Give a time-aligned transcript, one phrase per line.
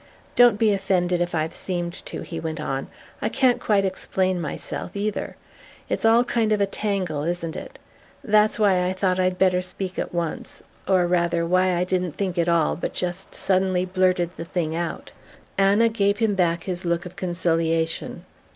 [0.35, 2.87] "Don't be offended if I've seemed to," he went on.
[3.21, 5.35] "I can't quite explain myself, either...
[5.89, 7.77] it's all a kind of tangle, isn't it?
[8.23, 12.39] That's why I thought I'd better speak at once; or rather why I didn't think
[12.39, 15.11] at all, but just suddenly blurted the thing out"
[15.59, 18.25] Anna gave him back his look of conciliation.